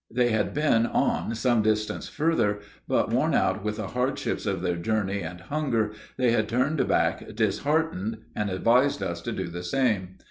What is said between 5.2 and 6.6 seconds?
and hunger, they had